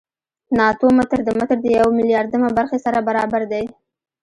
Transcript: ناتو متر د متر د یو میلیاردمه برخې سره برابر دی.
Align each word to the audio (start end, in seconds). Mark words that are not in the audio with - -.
ناتو 0.57 0.87
متر 0.97 1.19
د 1.25 1.29
متر 1.39 1.57
د 1.63 1.67
یو 1.79 1.87
میلیاردمه 1.97 2.49
برخې 2.57 2.77
سره 2.85 2.99
برابر 3.07 3.41
دی. 3.51 3.65